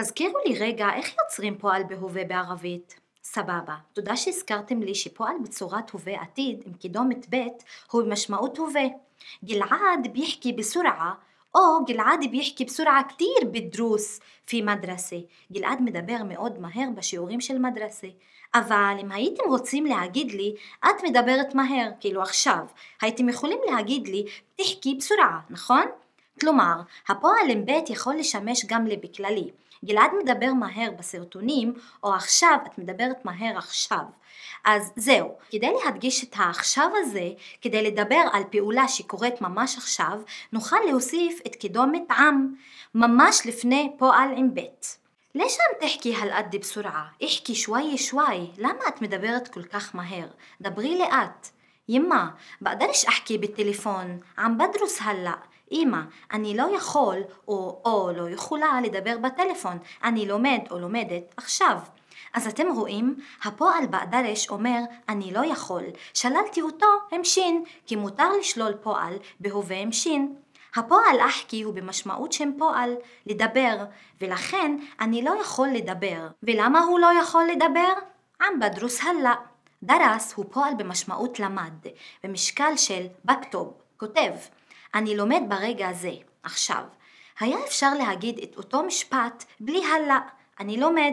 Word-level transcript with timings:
תזכירו 0.00 0.38
לי 0.46 0.58
רגע 0.58 0.88
איך 0.94 1.14
יוצרים 1.22 1.58
פועל 1.58 1.82
בהווה 1.84 2.24
בערבית. 2.24 3.00
סבבה, 3.24 3.74
תודה 3.92 4.16
שהזכרתם 4.16 4.82
לי 4.82 4.94
שפועל 4.94 5.36
בצורת 5.44 5.90
הווה 5.90 6.22
עתיד 6.22 6.62
עם 6.66 6.72
קידומת 6.72 7.26
ב' 7.34 7.36
הוא 7.90 8.02
במשמעות 8.02 8.58
הווה. 8.58 8.84
גלעד 9.44 10.08
ביחכי 10.12 10.52
בסורעה 10.52 11.14
או 11.54 11.84
גלעד 11.86 12.20
ביחכי 12.30 12.64
בסורעה 12.64 13.02
כתיר 13.08 13.50
בדרוס 13.52 14.20
פי 14.44 14.62
מדרסה. 14.62 15.16
גלעד 15.52 15.82
מדבר 15.82 16.16
מאוד 16.28 16.58
מהר 16.58 16.88
בשיעורים 16.94 17.40
של 17.40 17.58
מדרסה. 17.58 18.08
אבל 18.54 18.96
אם 19.00 19.12
הייתם 19.12 19.42
רוצים 19.48 19.86
להגיד 19.86 20.32
לי, 20.32 20.54
את 20.84 21.04
מדברת 21.04 21.54
מהר, 21.54 21.90
כאילו 22.00 22.22
עכשיו, 22.22 22.64
הייתם 23.02 23.28
יכולים 23.28 23.58
להגיד 23.70 24.08
לי, 24.08 24.24
תחכי 24.56 24.94
בסורעה, 24.94 25.40
נכון? 25.50 25.84
כלומר, 26.40 26.74
הפועל 27.08 27.50
עם 27.50 27.66
ב' 27.66 27.90
יכול 27.90 28.14
לשמש 28.14 28.64
גם 28.66 28.86
לבכללי. 28.86 29.50
גלעד 29.84 30.10
מדבר 30.22 30.52
מהר 30.52 30.90
בסרטונים, 30.98 31.74
או 32.02 32.14
עכשיו 32.14 32.58
את 32.66 32.78
מדברת 32.78 33.24
מהר 33.24 33.58
עכשיו. 33.58 34.04
אז 34.64 34.92
זהו, 34.96 35.36
כדי 35.50 35.72
להדגיש 35.84 36.24
את 36.24 36.34
העכשיו 36.36 36.90
הזה, 36.96 37.28
כדי 37.60 37.82
לדבר 37.82 38.22
על 38.32 38.42
פעולה 38.50 38.88
שקורית 38.88 39.40
ממש 39.40 39.76
עכשיו, 39.76 40.20
נוכל 40.52 40.76
להוסיף 40.88 41.40
את 41.46 41.56
קידומת 41.56 42.10
עם, 42.10 42.54
ממש 42.94 43.42
לפני 43.46 43.92
פועל 43.98 44.28
עם 44.36 44.54
ב'. 44.54 44.60
ليش 45.34 45.52
عم 45.60 45.80
تحكي 45.88 46.14
هالقد 46.14 46.56
بسرعة؟ 46.56 47.12
احكي 47.24 47.54
שוואי, 47.54 47.98
شوي، 47.98 48.52
لما 48.58 48.88
את 48.88 49.02
מדברת 49.02 49.48
כל 49.48 49.62
כך 49.62 49.94
מהר? 49.94 50.26
דברי 50.60 50.98
לאט. 50.98 51.48
ימה, 51.88 52.30
بقدرش 52.60 53.04
אחכי 53.04 53.38
בטלפון, 53.38 54.20
עם 54.38 54.58
בדרוס 54.58 54.98
הלאה. 55.00 55.32
אמא, 55.72 56.00
אני 56.32 56.56
לא 56.56 56.76
יכול 56.76 57.16
או, 57.48 57.82
או 57.84 58.10
לא 58.16 58.30
יכולה 58.30 58.80
לדבר 58.80 59.18
בטלפון, 59.18 59.78
אני 60.04 60.26
לומד 60.26 60.58
או 60.70 60.78
לומדת 60.78 61.34
עכשיו. 61.36 61.78
אז 62.34 62.46
אתם 62.46 62.66
רואים, 62.76 63.16
הפועל 63.44 63.86
באדרש 63.86 64.48
אומר 64.48 64.80
אני 65.08 65.32
לא 65.32 65.44
יכול, 65.44 65.84
שללתי 66.14 66.62
אותו 66.62 66.86
עם 67.12 67.24
שין, 67.24 67.64
כי 67.86 67.96
מותר 67.96 68.36
לשלול 68.38 68.72
פועל 68.82 69.14
בהווה 69.40 69.78
עם 69.78 69.92
שין. 69.92 70.34
הפועל 70.76 71.20
אחקי 71.28 71.62
הוא 71.62 71.74
במשמעות 71.74 72.32
שם 72.32 72.50
פועל, 72.58 72.94
לדבר, 73.26 73.84
ולכן 74.20 74.76
אני 75.00 75.22
לא 75.22 75.34
יכול 75.40 75.68
לדבר. 75.68 76.28
ולמה 76.42 76.80
הוא 76.80 76.98
לא 76.98 77.10
יכול 77.20 77.44
לדבר? 77.52 77.92
עם 78.42 78.60
בדרוס 78.60 79.00
הלא. 79.02 79.30
דרס 79.82 80.32
הוא 80.36 80.44
פועל 80.50 80.74
במשמעות 80.74 81.40
למד, 81.40 81.86
במשקל 82.24 82.76
של 82.76 83.06
בכתוב, 83.24 83.74
כותב. 83.96 84.32
אני 84.96 85.16
לומד 85.16 85.42
ברגע 85.48 85.88
הזה, 85.88 86.12
עכשיו. 86.42 86.82
היה 87.40 87.58
אפשר 87.66 87.94
להגיד 87.94 88.38
את 88.42 88.56
אותו 88.56 88.82
משפט 88.82 89.44
בלי 89.60 89.82
הלא, 89.84 90.14
אני 90.60 90.76
לומד, 90.76 91.12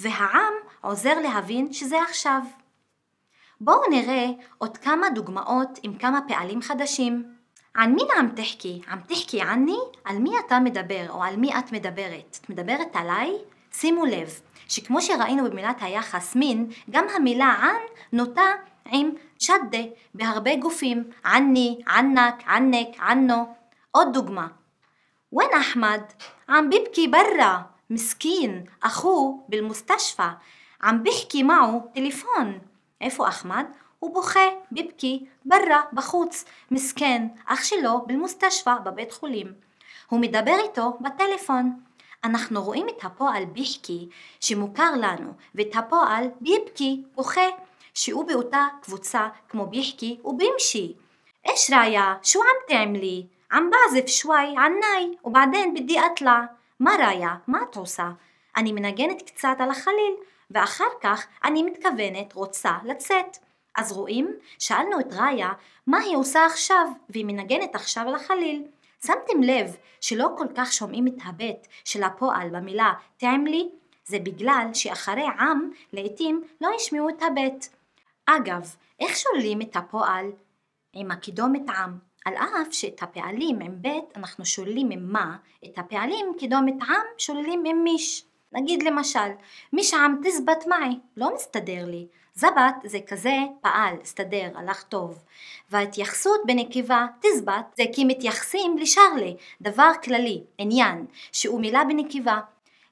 והעם 0.00 0.52
עוזר 0.80 1.18
להבין 1.20 1.72
שזה 1.72 2.02
עכשיו. 2.02 2.40
בואו 3.60 3.90
נראה 3.90 4.26
עוד 4.58 4.76
כמה 4.76 5.10
דוגמאות 5.10 5.78
עם 5.82 5.98
כמה 5.98 6.20
פעלים 6.28 6.62
חדשים. 6.62 7.24
ען 7.76 7.92
מין 7.94 8.06
עם 8.18 8.28
תחכי? 8.28 8.80
עם 8.90 9.00
תחכי 9.00 9.42
עני? 9.42 9.78
על 10.04 10.18
מי 10.18 10.30
אתה 10.46 10.60
מדבר 10.60 11.10
או 11.10 11.22
על 11.22 11.36
מי 11.36 11.58
את 11.58 11.72
מדברת? 11.72 12.38
את 12.40 12.50
מדברת 12.50 12.96
עליי? 12.96 13.32
שימו 13.72 14.04
לב 14.04 14.40
שכמו 14.68 15.02
שראינו 15.02 15.44
במילת 15.44 15.76
היחס 15.80 16.36
מין, 16.36 16.70
גם 16.90 17.04
המילה 17.16 17.56
ען 17.62 17.82
נוטה 18.12 18.52
עם 18.85 19.09
שדה 19.39 19.83
בהרבה 20.13 20.55
גופים, 20.55 21.03
עני, 21.25 21.81
ענק, 21.87 22.43
ענק, 22.47 22.99
ענו. 22.99 23.53
עוד 23.91 24.13
דוגמה. 24.13 24.47
وين 25.31 25.53
أحمد? 25.53 26.11
عم 26.49 26.69
ببكي 26.69 27.07
برا 27.07 27.65
مسكين 27.89 28.65
أخوه 28.83 29.45
بالمستشفى 29.49 30.29
عم 30.81 31.03
بحكي 31.03 31.43
معه 31.43 31.91
تليفون 31.95 32.59
איפה 33.01 33.27
אחמד? 33.27 33.65
הוא 33.99 34.13
בוכה, 34.13 34.49
ביבקי, 34.71 35.25
ברא, 35.45 35.81
בחוץ, 35.93 36.45
מסכן, 36.71 37.27
אח 37.45 37.63
שלו 37.63 38.05
במוסתשפא, 38.07 38.75
בבית 38.85 39.11
חולים. 39.11 39.53
הוא 40.09 40.19
מדבר 40.19 40.55
איתו 40.63 40.97
בטלפון. 41.01 41.79
אנחנו 42.23 42.63
רואים 42.63 42.87
את 42.89 43.05
הפועל 43.05 43.45
ביחקי 43.45 44.09
שמוכר 44.39 44.91
לנו, 44.95 45.33
ואת 45.55 45.75
הפועל 45.75 46.27
ביבקי, 46.41 47.03
בוכה, 47.15 47.47
שהוא 47.95 48.27
באותה 48.27 48.67
קבוצה 48.81 49.27
כמו 49.49 49.65
ביחקי 49.65 50.19
ובימשי. 50.25 50.95
إيش 51.49 51.71
رايا 51.71 52.19
شو 52.23 52.39
عم 52.41 52.59
تعملي 52.69 53.25
عم 53.51 53.69
بعزف 53.69 54.07
شوي 54.07 54.57
عناي 54.57 55.17
وبعدين 55.23 55.73
بدي 55.73 55.99
أطلع 55.99 56.49
מה 56.79 56.95
ראיה? 56.99 57.35
מה 57.47 57.59
את 57.63 57.75
עושה? 57.75 58.09
אני 58.57 58.71
מנגנת 58.71 59.21
קצת 59.21 59.55
על 59.59 59.69
החליל 59.69 60.13
ואחר 60.51 60.89
כך 61.01 61.27
אני 61.43 61.63
מתכוונת 61.63 62.33
רוצה 62.33 62.71
לצאת. 62.83 63.37
אז 63.75 63.91
רואים? 63.91 64.35
שאלנו 64.59 64.99
את 64.99 65.13
ראיה 65.13 65.49
מה 65.87 65.99
היא 65.99 66.17
עושה 66.17 66.45
עכשיו 66.45 66.87
והיא 67.09 67.25
מנגנת 67.25 67.75
עכשיו 67.75 68.07
על 68.07 68.15
החליל. 68.15 68.63
שמתם 69.05 69.43
לב 69.43 69.75
שלא 70.01 70.27
כל 70.37 70.47
כך 70.57 70.73
שומעים 70.73 71.07
את 71.07 71.17
הבט 71.25 71.67
של 71.85 72.03
הפועל 72.03 72.49
במילה 72.49 72.93
תעמלי? 73.17 73.69
זה 74.05 74.19
בגלל 74.19 74.67
שאחרי 74.73 75.25
עם 75.39 75.71
לעתים 75.93 76.43
לא 76.61 76.69
ישמעו 76.75 77.09
את 77.09 77.21
הבט. 77.21 77.67
אגב, 78.26 78.76
איך 79.00 79.16
שוללים 79.16 79.62
את 79.62 79.76
הפועל? 79.76 80.26
עם 80.92 81.10
הקידומת 81.10 81.68
עם. 81.68 81.98
על 82.24 82.34
אף 82.34 82.72
שאת 82.72 83.02
הפעלים 83.02 83.60
עם 83.60 83.82
ב' 83.82 83.88
אנחנו 84.16 84.44
שוללים 84.44 84.90
עם 84.90 85.12
מה, 85.12 85.36
את 85.64 85.78
הפעלים 85.78 86.26
קידומת 86.38 86.74
עם 86.82 87.06
שוללים 87.18 87.62
עם 87.66 87.84
מיש. 87.84 88.24
נגיד 88.52 88.82
למשל, 88.82 89.28
מיש 89.72 89.94
עם 89.94 90.16
תזבת 90.24 90.66
מעי, 90.66 90.98
לא 91.16 91.34
מסתדר 91.34 91.84
לי. 91.86 92.06
זבת 92.34 92.74
זה 92.84 92.98
כזה 93.06 93.36
פעל, 93.60 93.94
הסתדר, 94.02 94.50
הלך 94.54 94.82
טוב. 94.82 95.24
וההתייחסות 95.70 96.40
בנקבה 96.46 97.06
תזבת 97.20 97.74
זה 97.76 97.84
כי 97.92 98.04
מתייחסים 98.04 98.78
לשרלה, 98.78 99.30
דבר 99.60 99.90
כללי, 100.04 100.42
עניין, 100.58 101.06
שהוא 101.32 101.60
מילה 101.60 101.84
בנקבה. 101.84 102.40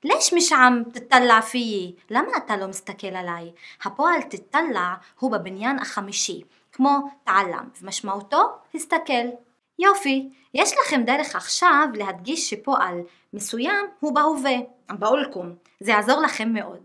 ليش 0.04 0.34
مش 0.34 0.54
عم 0.54 0.84
تطلع 0.84 1.42
فيي? 1.42 1.96
למה 2.10 2.38
אתה 2.38 2.58
לא 2.58 2.68
מסתכל 2.68 3.08
עליי? 3.08 3.52
הפועל 3.84 4.22
תטלע 4.22 4.94
הוא 5.20 5.32
בבניין 5.32 5.80
החמישי, 5.80 6.42
כמו 6.72 7.00
תעלם, 7.24 7.70
ומשמעותו 7.82 8.50
הסתכל. 8.76 9.28
יופי, 9.80 10.30
יש 10.54 10.74
לכם 10.78 11.04
דרך 11.04 11.36
עכשיו 11.36 11.88
להדגיש 11.94 12.50
שפועל 12.50 13.00
מסוים 13.34 13.86
הוא 14.00 14.16
בהווה, 14.16 14.56
באולקום, 14.90 15.56
זה 15.80 15.92
יעזור 15.92 16.22
לכם 16.22 16.54
מאוד. 16.54 16.84